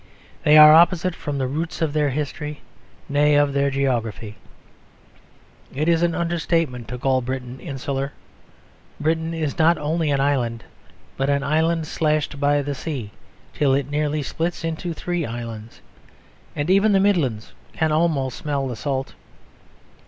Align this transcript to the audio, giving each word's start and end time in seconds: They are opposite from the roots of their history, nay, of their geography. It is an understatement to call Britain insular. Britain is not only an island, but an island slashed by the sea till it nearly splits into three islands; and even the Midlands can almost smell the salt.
They 0.43 0.57
are 0.57 0.73
opposite 0.73 1.13
from 1.13 1.37
the 1.37 1.45
roots 1.45 1.79
of 1.79 1.93
their 1.93 2.09
history, 2.09 2.61
nay, 3.07 3.35
of 3.35 3.53
their 3.53 3.69
geography. 3.69 4.35
It 5.75 5.87
is 5.87 6.01
an 6.01 6.15
understatement 6.15 6.87
to 6.87 6.97
call 6.97 7.21
Britain 7.21 7.59
insular. 7.59 8.11
Britain 8.99 9.31
is 9.31 9.59
not 9.59 9.77
only 9.77 10.09
an 10.09 10.19
island, 10.19 10.63
but 11.17 11.29
an 11.29 11.43
island 11.43 11.85
slashed 11.85 12.39
by 12.39 12.63
the 12.63 12.73
sea 12.73 13.11
till 13.53 13.75
it 13.75 13.91
nearly 13.91 14.23
splits 14.23 14.63
into 14.63 14.91
three 14.95 15.23
islands; 15.23 15.81
and 16.55 16.71
even 16.71 16.93
the 16.93 16.99
Midlands 16.99 17.53
can 17.73 17.91
almost 17.91 18.39
smell 18.39 18.67
the 18.67 18.75
salt. 18.75 19.13